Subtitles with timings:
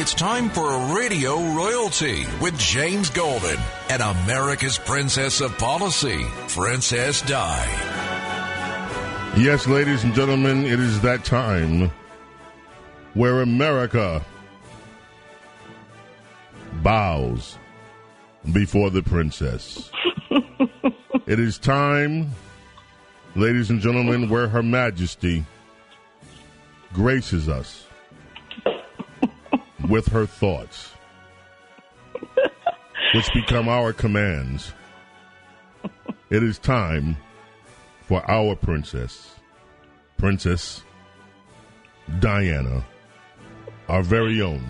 [0.00, 3.58] It's time for a Radio Royalty with James Golden
[3.90, 7.64] and America's Princess of Policy, Princess Di.
[9.36, 11.90] Yes, ladies and gentlemen, it is that time
[13.14, 14.24] where America
[16.74, 17.58] bows
[18.52, 19.90] before the princess.
[21.26, 22.30] it is time,
[23.34, 25.44] ladies and gentlemen, where Her Majesty
[26.92, 27.87] graces us
[29.88, 30.92] with her thoughts,
[33.14, 34.72] which become our commands.
[36.30, 37.16] It is time
[38.02, 39.34] for our princess,
[40.18, 40.84] Princess
[42.20, 42.84] Diana,
[43.88, 44.64] our very own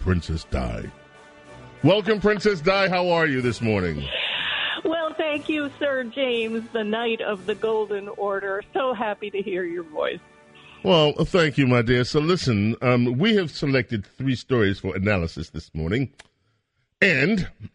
[0.00, 0.90] Princess Di.
[1.82, 2.88] Welcome, Princess Di.
[2.88, 4.04] How are you this morning?
[4.84, 8.62] Well, thank you, Sir James, the Knight of the Golden Order.
[8.72, 10.20] So happy to hear your voice.
[10.84, 12.04] Well, thank you, my dear.
[12.04, 16.12] So, listen, um, we have selected three stories for analysis this morning.
[17.00, 17.48] And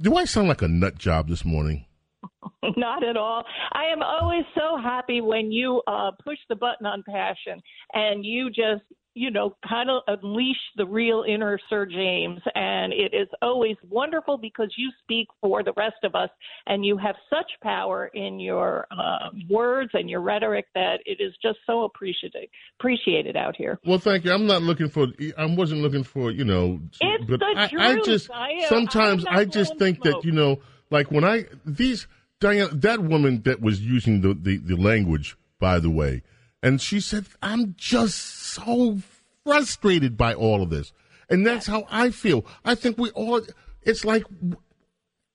[0.00, 1.84] do I sound like a nut job this morning?
[2.78, 3.44] Not at all.
[3.72, 7.60] I am always so happy when you uh, push the button on passion
[7.92, 8.82] and you just
[9.14, 12.40] you know, kind of unleash the real inner Sir James.
[12.54, 16.30] And it is always wonderful because you speak for the rest of us
[16.66, 21.34] and you have such power in your uh, words and your rhetoric that it is
[21.42, 23.78] just so appreciated appreciated out here.
[23.84, 24.32] Well, thank you.
[24.32, 27.82] I'm not looking for, I wasn't looking for, you know, it's but the I, truth.
[27.82, 30.22] I just, I am, sometimes I just think smoke.
[30.22, 32.06] that, you know, like when I, these,
[32.40, 36.22] Diana, that woman that was using the, the, the language, by the way,
[36.62, 38.98] and she said, I'm just so
[39.44, 40.92] frustrated by all of this.
[41.28, 42.44] And that's how I feel.
[42.64, 43.40] I think we all,
[43.82, 44.24] it's like,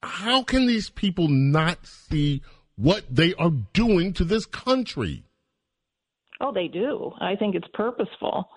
[0.04, 2.42] how can these people not see
[2.76, 5.24] what they are doing to this country?
[6.42, 7.12] Oh, they do.
[7.20, 8.50] I think it's purposeful.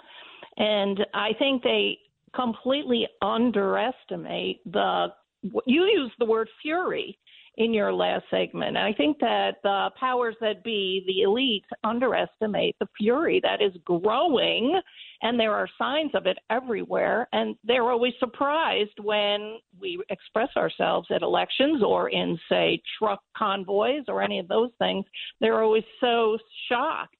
[0.56, 1.98] And I think they
[2.34, 5.06] completely underestimate the,
[5.42, 7.16] you use the word fury
[7.58, 8.76] in your last segment.
[8.76, 14.80] I think that the powers that be, the elite, underestimate the fury that is growing,
[15.22, 17.28] and there are signs of it everywhere.
[17.32, 24.04] And they're always surprised when we express ourselves at elections or in, say, truck convoys
[24.06, 25.04] or any of those things.
[25.40, 26.38] They're always so
[26.68, 27.16] shocked.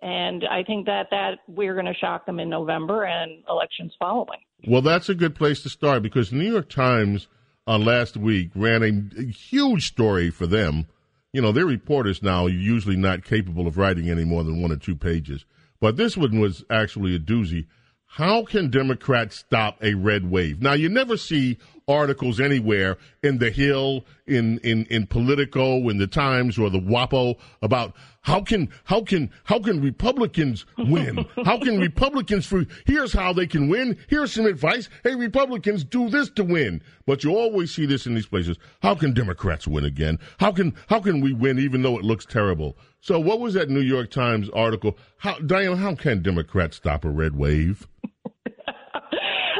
[0.00, 4.40] And I think that that we're going to shock them in November and elections following.
[4.66, 7.28] Well, that's a good place to start because New York Times
[7.66, 10.86] uh, last week ran a, a huge story for them.
[11.32, 14.72] You know, their reporters now are usually not capable of writing any more than one
[14.72, 15.44] or two pages.
[15.80, 17.66] But this one was actually a doozy.
[18.06, 20.60] How can Democrats stop a red wave?
[20.60, 21.56] Now, you never see
[21.88, 27.36] articles anywhere in the Hill, in in in Politico, in the Times, or the WAPO
[27.62, 31.24] about how can how can how can Republicans win?
[31.44, 33.98] how can Republicans for here's how they can win.
[34.08, 34.88] Here's some advice.
[35.02, 36.82] Hey, Republicans, do this to win.
[37.04, 38.58] But you always see this in these places.
[38.80, 40.18] How can Democrats win again?
[40.38, 42.76] How can how can we win even though it looks terrible?
[43.00, 44.96] So, what was that New York Times article?
[45.18, 45.76] How Diane?
[45.76, 47.88] How can Democrats stop a red wave?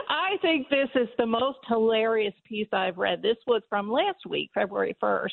[0.09, 3.23] I think this is the most hilarious piece I've read.
[3.23, 5.29] This was from last week, February 1st.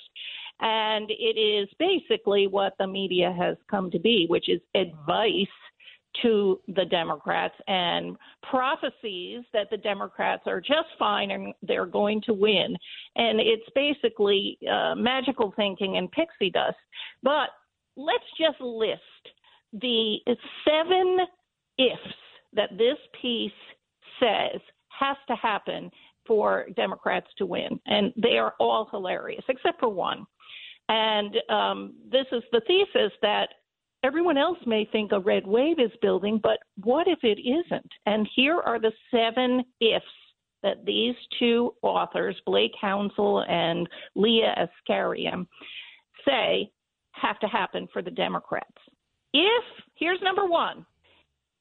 [0.62, 5.48] And it is basically what the media has come to be, which is advice
[6.22, 8.18] to the Democrats and
[8.50, 12.76] prophecies that the Democrats are just fine and they're going to win.
[13.16, 16.78] And it's basically uh, magical thinking and pixie dust.
[17.24, 17.50] But
[17.96, 19.02] let's just list
[19.74, 20.18] the
[20.66, 21.20] seven
[21.78, 22.16] ifs
[22.54, 23.52] that this piece
[24.20, 25.92] says has to happen
[26.26, 27.80] for Democrats to win.
[27.86, 30.26] And they are all hilarious, except for one.
[30.90, 33.50] And um, this is the thesis that
[34.04, 37.92] everyone else may think a red wave is building, but what if it isn't?
[38.06, 40.06] And here are the seven ifs
[40.64, 45.48] that these two authors, Blake Hounshell and Leah Askarinam,
[46.26, 46.72] say
[47.12, 48.68] have to happen for the Democrats.
[49.34, 49.64] If,
[49.96, 50.86] here's number one,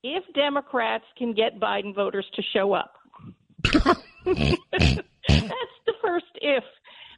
[0.02, 2.94] if Democrats can get Biden voters to show up.
[3.74, 6.64] That's the first if.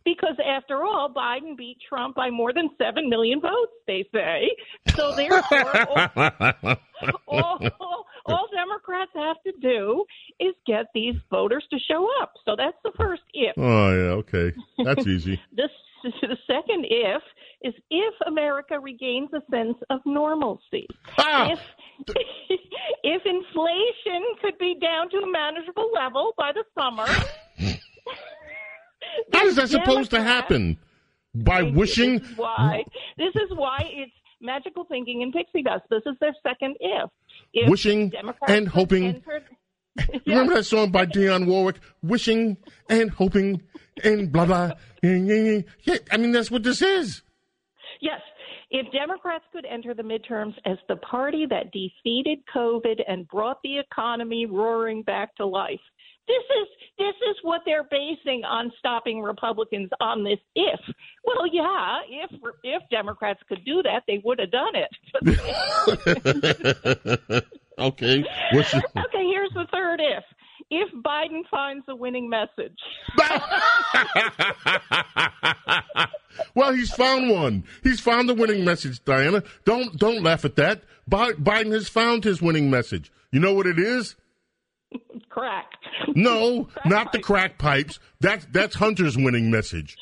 [0.04, 0.36] Because
[0.70, 4.50] after all, Biden beat Trump by more than 7 million votes, they say.
[4.94, 6.08] So therefore,
[7.26, 10.04] all, all, all Democrats have to do
[10.38, 12.34] is get these voters to show up.
[12.44, 13.54] So that's the first if.
[13.58, 14.52] Oh yeah, okay,
[14.84, 15.40] that's easy.
[15.56, 15.68] the,
[16.04, 17.22] the second if
[17.62, 20.86] is if America regains a sense of normalcy.
[21.18, 21.50] Ah!
[21.50, 21.58] If
[23.02, 27.06] if inflation could be down to a manageable level by the summer.
[29.32, 30.78] How is that supposed to happen?
[31.34, 32.18] By wishing?
[32.18, 32.84] This is why.
[33.16, 35.84] This is why it's magical thinking and pixie dust.
[35.90, 37.10] This is their second if.
[37.52, 39.44] if Wishing Democrats and hoping- entered-
[40.26, 41.76] Remember that song by Dionne Warwick?
[42.02, 42.56] Wishing
[42.88, 43.60] and hoping
[44.04, 44.72] and blah blah.
[45.02, 45.60] Yeah,
[46.10, 47.22] I mean that's what this is.
[48.00, 48.20] Yes.
[48.70, 53.78] If Democrats could enter the midterms as the party that defeated COVID and brought the
[53.78, 55.80] economy roaring back to life,
[56.30, 56.68] this is
[56.98, 60.80] this is what they're basing on stopping Republicans on this if.
[61.24, 62.30] Well, yeah, if
[62.62, 64.90] if Democrats could do that, they would have done it.
[67.78, 68.24] okay.
[68.52, 70.24] What's your- okay, here's the third if.
[70.72, 72.78] If Biden finds a winning message.
[76.54, 77.64] well, he's found one.
[77.82, 79.42] He's found the winning message, Diana.
[79.64, 80.82] Don't don't laugh at that.
[81.08, 83.10] Bi- Biden has found his winning message.
[83.32, 84.14] You know what it is?
[85.28, 85.72] Crack.
[86.14, 87.98] No, not the crack pipes.
[88.20, 89.96] That's that's Hunter's winning message.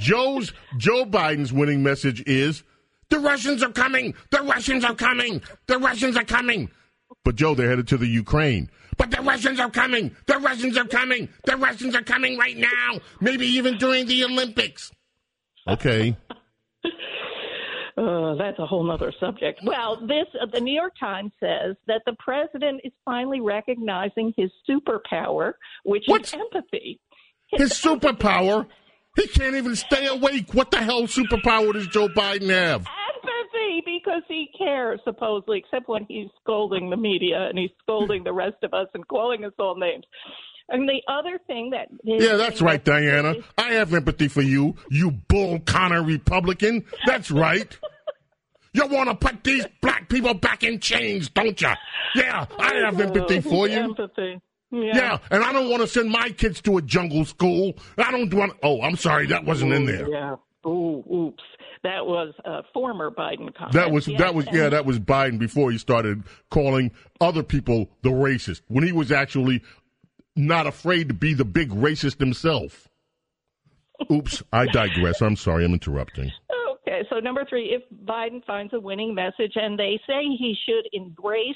[0.00, 2.62] Joe's Joe Biden's winning message is
[3.10, 4.14] the Russians are coming.
[4.30, 5.42] The Russians are coming.
[5.66, 6.70] The Russians are coming.
[7.24, 8.70] But Joe, they're headed to the Ukraine.
[8.96, 10.14] But the Russians are coming.
[10.26, 11.28] The Russians are coming.
[11.44, 13.00] The Russians are coming right now.
[13.20, 14.92] Maybe even during the Olympics.
[15.68, 16.16] Okay.
[17.96, 19.60] Uh, that's a whole other subject.
[19.64, 24.50] Well, this uh, the New York Times says that the president is finally recognizing his
[24.68, 25.52] superpower,
[25.84, 27.00] which What's- is empathy.
[27.52, 28.66] His superpower.
[29.16, 30.52] He can't even stay awake.
[30.54, 32.80] What the hell superpower does Joe Biden have?
[32.80, 38.32] Empathy, because he cares supposedly, except when he's scolding the media and he's scolding the
[38.32, 40.04] rest of us and calling us all names.
[40.68, 43.34] And the other thing that Yeah, that's right, Diana.
[43.58, 46.84] I have empathy for you, you Bull Connor Republican.
[47.06, 47.76] That's right.
[48.76, 51.68] You want to put these black people back in chains, don't you?
[52.16, 53.78] Yeah, I have empathy for you.
[53.78, 54.40] Empathy.
[54.72, 54.90] Yeah.
[54.96, 57.74] Yeah, and I don't want to send my kids to a jungle school.
[57.96, 58.54] I don't want.
[58.64, 60.10] Oh, I'm sorry, that wasn't in there.
[60.10, 60.34] Yeah.
[60.66, 61.44] Ooh, oops.
[61.84, 63.74] That was a former Biden comment.
[63.74, 66.90] That was Yes, that was yeah, that was Biden before he started calling
[67.20, 69.62] other people the racist when he was actually
[70.36, 72.88] not afraid to be the big racist himself.
[74.10, 75.22] Oops, I digress.
[75.22, 76.30] I'm sorry, I'm interrupting.
[76.86, 80.88] Okay, so number three, if Biden finds a winning message, and they say he should
[80.92, 81.54] embrace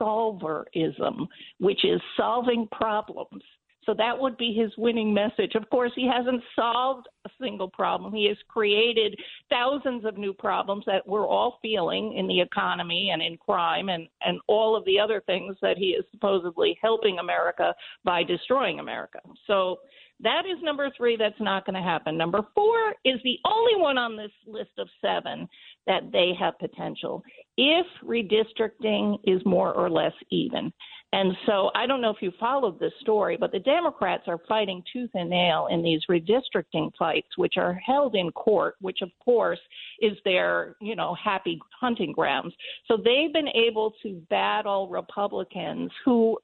[0.00, 1.26] solverism,
[1.58, 3.42] which is solving problems.
[3.86, 5.54] So that would be his winning message.
[5.54, 8.12] Of course, he hasn't solved a single problem.
[8.12, 9.18] He has created
[9.50, 14.08] thousands of new problems that we're all feeling in the economy and in crime and,
[14.22, 19.20] and all of the other things that he is supposedly helping America by destroying America.
[19.46, 19.78] So
[20.20, 21.16] that is number three.
[21.16, 22.16] That's not going to happen.
[22.16, 25.48] Number four is the only one on this list of seven
[25.86, 27.22] that they have potential
[27.56, 30.72] if redistricting is more or less even.
[31.14, 34.82] And so I don't know if you followed this story, but the Democrats are fighting
[34.92, 39.60] tooth and nail in these redistricting fights, which are held in court, which of course
[40.00, 42.52] is their, you know, happy hunting grounds.
[42.88, 46.36] So they've been able to battle Republicans who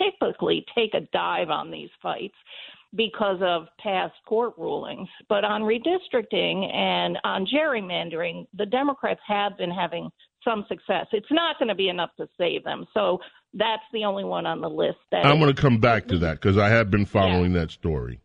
[0.00, 2.36] typically take a dive on these fights
[2.94, 5.10] because of past court rulings.
[5.28, 10.10] But on redistricting and on gerrymandering, the Democrats have been having
[10.46, 11.06] some success.
[11.12, 12.86] It's not going to be enough to save them.
[12.94, 13.18] So
[13.56, 16.40] that's the only one on the list that I'm going to come back to that
[16.40, 18.20] because I have been following that story.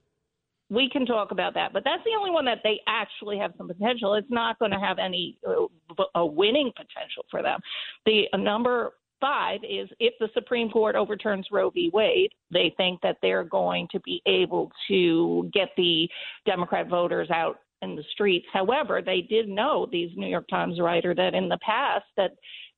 [0.69, 1.73] we can talk about that.
[1.73, 4.13] But that's the only one that they actually have some potential.
[4.13, 7.59] It's not going to have any uh, a winning potential for them.
[8.05, 11.91] The uh, number five is if the Supreme Court overturns Roe v.
[11.93, 16.09] Wade, they think that they're going to be able to get the
[16.45, 18.45] Democrat voters out in the streets.
[18.53, 22.31] However, they did know these New York Times writer that in the past that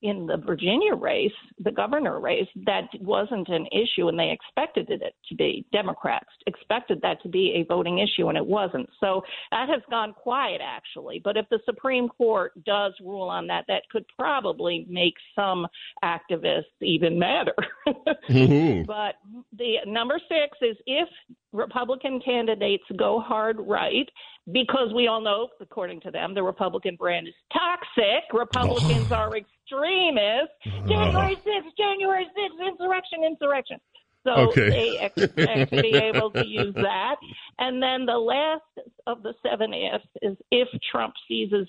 [0.03, 1.31] in the Virginia race,
[1.63, 5.65] the governor race, that wasn't an issue, and they expected it to be.
[5.71, 8.87] Democrats expected that to be a voting issue, and it wasn't.
[8.99, 11.21] So that has gone quiet, actually.
[11.23, 15.65] But if the Supreme Court does rule on that, that could probably make some
[16.03, 17.55] activists even madder.
[18.29, 18.85] Mhm.
[18.85, 19.15] But
[19.57, 21.07] the number six is if
[21.53, 24.09] Republican candidates go hard right,
[24.51, 28.23] because we all know, according to them, the Republican brand is toxic.
[28.33, 30.53] Republicans are extremists.
[30.89, 33.77] January 6th, January 6th, insurrection, insurrection.
[34.25, 34.69] So Okay.
[34.69, 37.15] they expect to be able to use that.
[37.59, 38.61] And then the last
[39.05, 41.67] of the seven ifs is if Trump seizes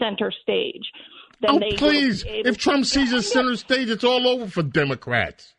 [0.00, 0.82] center stage.
[1.46, 2.24] oh, please!
[2.26, 5.54] If Trump seizes center stage, it's all over for Democrats.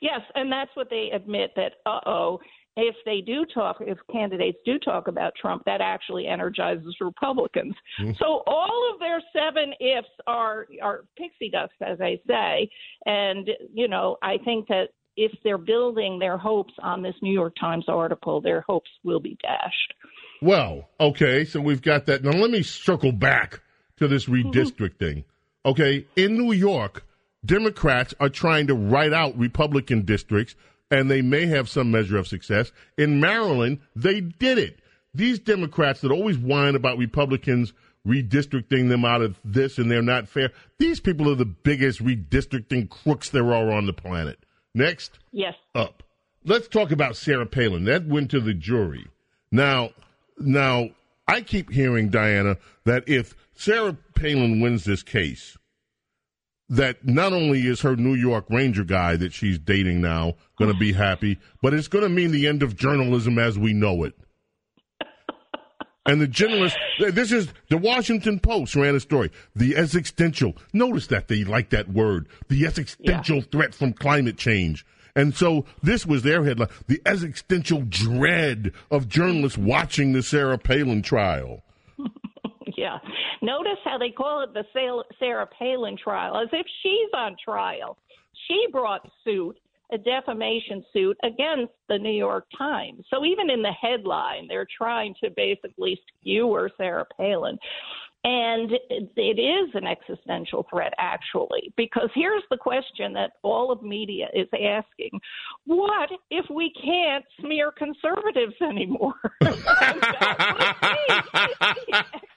[0.00, 1.74] Yes, and that's what they admit that.
[1.86, 2.40] Uh oh,
[2.76, 7.74] if they do talk, if candidates do talk about Trump, that actually energizes Republicans.
[8.00, 8.12] Mm-hmm.
[8.18, 12.68] So all of their seven ifs are are pixie dust, as I say.
[13.06, 17.54] And you know, I think that if they're building their hopes on this New York
[17.58, 19.94] Times article, their hopes will be dashed.
[20.42, 22.22] Well, okay, so we've got that.
[22.22, 23.62] Now let me circle back
[23.96, 24.50] to this mm-hmm.
[24.50, 25.24] redistricting.
[25.64, 27.04] Okay, in New York,
[27.44, 30.54] Democrats are trying to write out Republican districts
[30.90, 32.72] and they may have some measure of success.
[32.96, 34.80] In Maryland, they did it.
[35.14, 37.72] These Democrats that always whine about Republicans
[38.06, 42.88] redistricting them out of this and they're not fair, these people are the biggest redistricting
[42.88, 44.38] crooks there are on the planet.
[44.74, 45.18] Next.
[45.32, 45.54] Yes.
[45.74, 46.02] Up.
[46.44, 47.84] Let's talk about Sarah Palin.
[47.84, 49.06] That went to the jury.
[49.50, 49.90] Now,
[50.38, 50.90] now
[51.26, 55.56] I keep hearing Diana that if Sarah Palin wins this case,
[56.68, 60.78] that not only is her New York Ranger guy that she's dating now going to
[60.78, 64.14] be happy, but it's going to mean the end of journalism as we know it.
[66.08, 69.32] And the journalist, this is the Washington Post ran a story.
[69.56, 73.42] The existential, notice that they like that word, the existential yeah.
[73.50, 74.86] threat from climate change.
[75.16, 81.02] And so this was their headline the existential dread of journalists watching the Sarah Palin
[81.02, 81.64] trial.
[82.86, 82.98] Yeah.
[83.42, 84.64] Notice how they call it the
[85.18, 87.98] Sarah Palin trial, as if she's on trial.
[88.46, 89.58] She brought suit,
[89.92, 93.04] a defamation suit against the New York Times.
[93.10, 97.58] So even in the headline, they're trying to basically skewer Sarah Palin.
[98.24, 104.26] And it is an existential threat, actually, because here's the question that all of media
[104.34, 105.20] is asking
[105.64, 109.14] What if we can't smear conservatives anymore?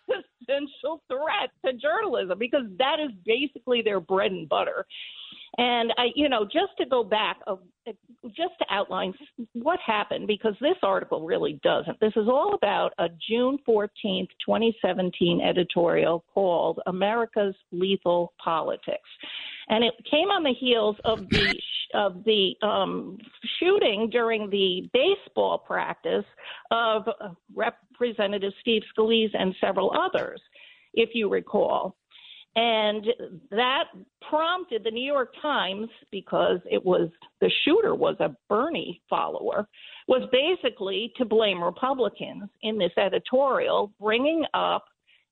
[0.89, 4.85] existential threat to journalism because that is basically their bread and butter.
[5.57, 7.55] And I, you know, just to go back, uh,
[8.27, 9.13] just to outline
[9.53, 11.99] what happened, because this article really doesn't.
[11.99, 19.09] This is all about a June 14th, 2017 editorial called America's Lethal Politics.
[19.69, 21.59] And it came on the heels of the
[21.95, 23.17] of the um,
[23.59, 26.25] shooting during the baseball practice
[26.69, 27.07] of
[27.55, 30.39] Representative Steve Scalise and several others,
[30.93, 31.95] if you recall.
[32.55, 33.05] And
[33.51, 33.85] that
[34.27, 37.09] prompted the New York Times, because it was
[37.41, 39.67] the shooter was a Bernie follower,
[40.07, 44.85] was basically to blame Republicans in this editorial, bringing up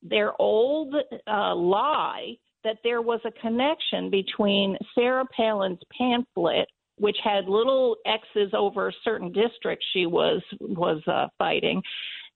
[0.04, 0.96] their old
[1.28, 8.54] uh, lie that there was a connection between Sarah Palin's pamphlet, which had little X's
[8.54, 11.82] over certain districts she was was uh, fighting,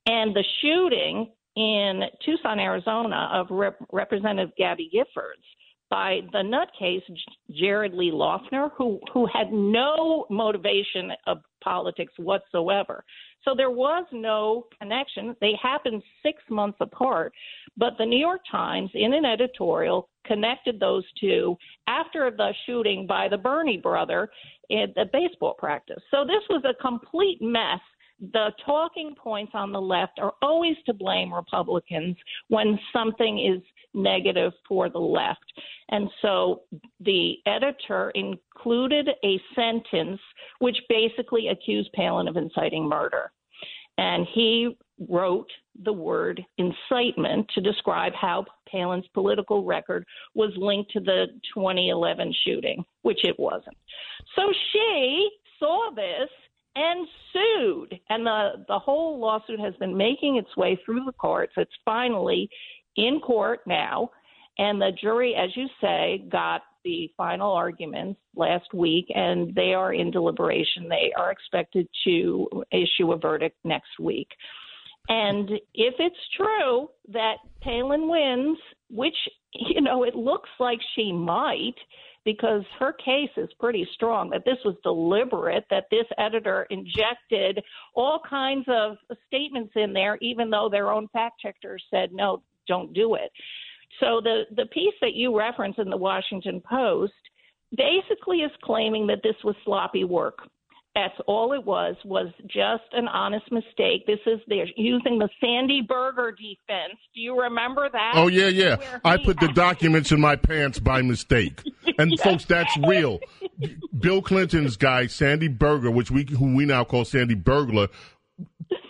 [0.08, 5.46] and the shooting in Tucson, Arizona, of Rep- Representative Gabby Giffords
[5.92, 7.04] by the nutcase
[7.52, 13.04] Jared Lee Loughner, who who had no motivation of politics whatsoever.
[13.44, 15.36] So there was no connection.
[15.42, 17.34] They happened six months apart,
[17.78, 23.28] but the New York Times, in an editorial, connected those two after the shooting by
[23.28, 24.30] the Bernie brother
[24.72, 26.02] at the baseball practice.
[26.10, 27.82] So this was a complete mess
[28.22, 32.16] the talking points on the left are always to blame Republicans
[32.50, 33.62] when something is
[33.94, 35.52] negative for the left.
[35.90, 36.62] And so
[37.00, 40.20] the editor included a sentence
[40.60, 43.32] which basically accused Palin of inciting murder.
[43.98, 44.78] And he
[45.10, 45.50] wrote
[45.84, 52.86] the word incitement to describe how Palin's political record was linked to the 2011 shooting,
[53.02, 53.76] which it wasn't.
[54.36, 56.30] So she saw this
[56.76, 57.08] and.
[58.12, 61.54] And the, the whole lawsuit has been making its way through the courts.
[61.56, 62.50] It's finally
[62.98, 64.10] in court now.
[64.58, 69.94] And the jury, as you say, got the final arguments last week, and they are
[69.94, 70.90] in deliberation.
[70.90, 74.28] They are expected to issue a verdict next week.
[75.08, 78.58] And if it's true that Palin wins,
[78.90, 79.16] which,
[79.54, 81.76] you know, it looks like she might,
[82.26, 87.64] because her case is pretty strong that this was deliberate, that this editor injected
[87.96, 88.98] all kinds of
[89.28, 93.32] statements in there, even though their own fact checkers said, no, don't do it.
[94.00, 97.14] So the, the piece that you reference in the Washington Post
[97.76, 100.40] basically is claiming that this was sloppy work.
[100.94, 104.06] That's all it was, was just an honest mistake.
[104.08, 107.00] This is they're using the Sandy Berger defense.
[107.16, 108.12] Do you remember that?
[108.16, 108.76] Oh yeah, yeah.
[109.06, 111.62] I put the documents in my pants by mistake.
[111.98, 112.22] And yes.
[112.22, 113.20] folks, that's real.
[114.00, 117.90] Bill Clinton's guy, Sandy Berger, which we who we now call Sandy Burglar,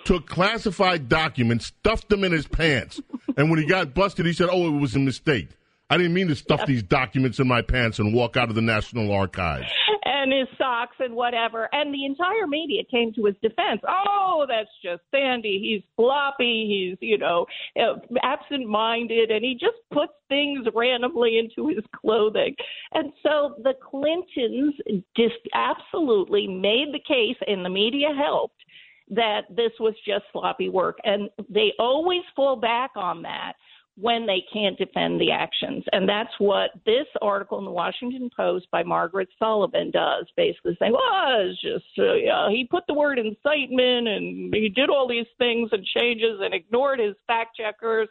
[0.05, 3.01] took classified documents, stuffed them in his pants,
[3.35, 5.49] and when he got busted, he said, "Oh, it was a mistake."
[5.91, 8.61] I didn't mean to stuff these documents in my pants and walk out of the
[8.61, 9.69] National Archives.
[10.05, 11.67] And his socks and whatever.
[11.73, 13.81] And the entire media came to his defense.
[13.85, 15.59] Oh, that's just Sandy.
[15.59, 16.95] He's floppy.
[16.95, 17.45] He's, you know,
[17.77, 19.31] uh, absent minded.
[19.31, 22.55] And he just puts things randomly into his clothing.
[22.93, 24.75] And so the Clintons
[25.17, 28.55] just absolutely made the case, and the media helped
[29.09, 30.99] that this was just sloppy work.
[31.03, 33.53] And they always fall back on that
[33.97, 35.83] when they can't defend the actions.
[35.91, 40.93] And that's what this article in the Washington Post by Margaret Sullivan does, basically saying,
[40.93, 45.27] well, it's just, uh, yeah, he put the word incitement and he did all these
[45.37, 48.07] things and changes and ignored his fact checkers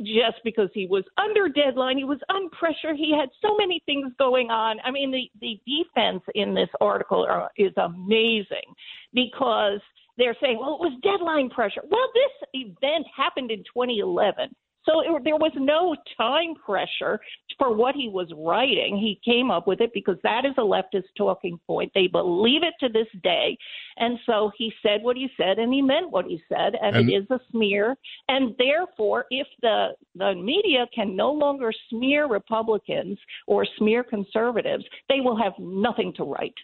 [0.00, 1.98] just because he was under deadline.
[1.98, 2.94] He was under pressure.
[2.94, 4.78] He had so many things going on.
[4.84, 8.74] I mean, the, the defense in this article are, is amazing
[9.12, 9.80] because
[10.16, 11.82] they're saying, well, it was deadline pressure.
[11.90, 14.54] Well, this event happened in 2011.
[14.84, 17.20] So it, there was no time pressure
[17.58, 18.96] for what he was writing.
[18.96, 21.92] He came up with it because that is a leftist talking point.
[21.94, 23.56] They believe it to this day.
[23.96, 26.74] And so he said what he said and he meant what he said.
[26.80, 27.96] And, and it is a smear.
[28.28, 35.20] And therefore, if the, the media can no longer smear Republicans or smear conservatives, they
[35.20, 36.54] will have nothing to write.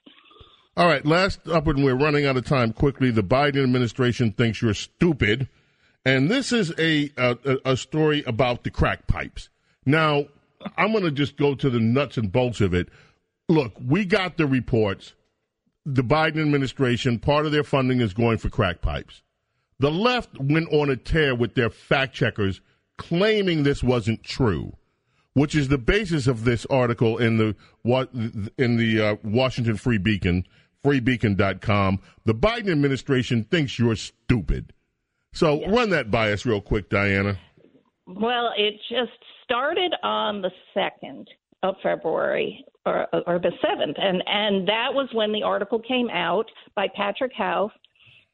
[0.77, 3.11] All right, last up, and we're running out of time quickly.
[3.11, 5.49] The Biden administration thinks you're stupid
[6.05, 9.51] and this is a, a, a story about the crack pipes.
[9.85, 10.27] Now,
[10.77, 12.89] I'm going to just go to the nuts and bolts of it.
[13.49, 15.15] Look, we got the reports.
[15.87, 19.23] The Biden administration, part of their funding is going for crack pipes.
[19.79, 22.61] The left went on a tear with their fact checkers
[22.97, 24.77] claiming this wasn't true,
[25.35, 27.57] which is the basis of this article in the
[28.59, 30.45] in the uh, Washington Free Beacon,
[30.85, 32.01] freebeacon.com.
[32.25, 34.75] The Biden administration thinks you're stupid.
[35.33, 37.39] So run that by us real quick, Diana.
[38.07, 39.13] Well, it just
[39.45, 41.27] started on the 2nd
[41.63, 44.01] of February or, or the 7th.
[44.01, 47.71] And, and that was when the article came out by Patrick Hauf,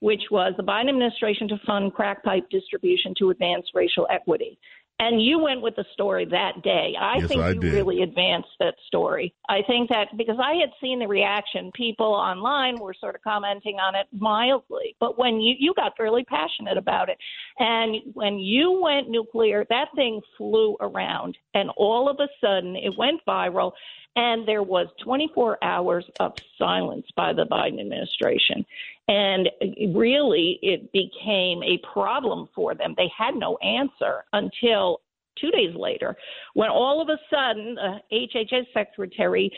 [0.00, 4.58] which was the Biden administration to fund crack pipe distribution to advance racial equity.
[5.00, 6.94] And you went with the story that day.
[6.98, 7.74] I yes, think I you did.
[7.74, 9.34] really advanced that story.
[9.48, 13.80] I think that because I had seen the reaction, people online were sort of commenting
[13.80, 14.94] on it mildly.
[15.00, 17.18] But when you you got fairly passionate about it,
[17.58, 22.96] and when you went nuclear, that thing flew around, and all of a sudden it
[22.96, 23.72] went viral
[24.16, 28.64] and there was 24 hours of silence by the Biden administration.
[29.08, 29.50] And
[29.94, 32.94] really, it became a problem for them.
[32.96, 35.00] They had no answer until
[35.38, 36.16] two days later,
[36.54, 39.50] when all of a sudden uh, the HHS secretary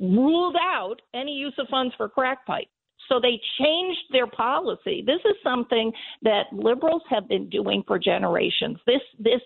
[0.00, 2.68] ruled out any use of funds for crack pipe.
[3.08, 5.02] So they changed their policy.
[5.04, 8.78] This is something that liberals have been doing for generations.
[8.86, 9.40] This this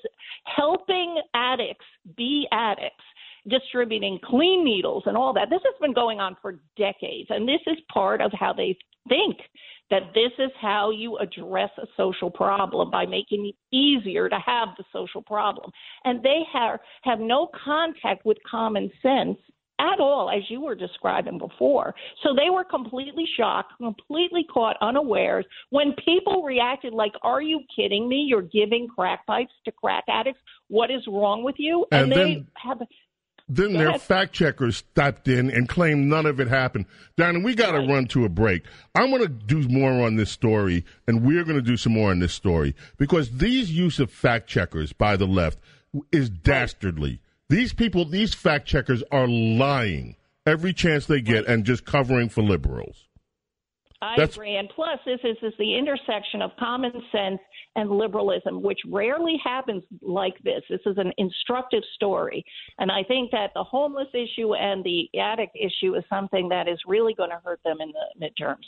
[0.44, 1.86] helping addicts
[2.16, 3.04] be addicts
[3.48, 5.50] distributing clean needles and all that.
[5.50, 8.76] This has been going on for decades, and this is part of how they
[9.09, 9.37] think
[9.90, 14.68] that this is how you address a social problem by making it easier to have
[14.78, 15.70] the social problem.
[16.04, 19.38] And they have, have no contact with common sense
[19.78, 21.94] at all, as you were describing before.
[22.22, 28.09] So they were completely shocked, completely caught unawares when people reacted like, Are you kidding
[28.09, 28.24] me?
[28.28, 30.40] You're giving crack pipes to crack addicts.
[30.68, 31.87] What is wrong with you?
[31.90, 32.80] And, and they then, have
[33.48, 36.87] then their fact checkers stepped in and claimed none of it happened.
[37.16, 37.88] Diana, we got to right.
[37.88, 38.64] run to a break.
[38.94, 42.11] I'm going to do more on this story, and we're going to do some more
[42.11, 45.59] on this story because these use of fact checkers by the left
[46.11, 47.20] is dastardly.
[47.50, 52.42] These people, these fact checkers are lying every chance they get and just covering for
[52.42, 53.09] liberals.
[54.00, 54.57] I That's, agree.
[54.57, 57.40] And plus, this is, this is the intersection of common sense
[57.76, 60.62] and liberalism, which rarely happens like this.
[60.68, 62.44] This is an instructive story.
[62.78, 66.78] And I think that the homeless issue and the addict issue is something that is
[66.87, 68.64] really going to hurt them in the midterms.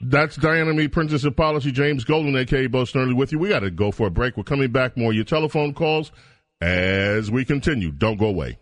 [0.00, 3.38] That's Diana Me, Princess of Policy, James Golden, aka Bo Snerdley, with you.
[3.38, 4.36] We got to go for a break.
[4.36, 5.12] We're coming back more.
[5.12, 6.12] Your telephone calls
[6.60, 7.90] as we continue.
[7.90, 8.58] Don't go away.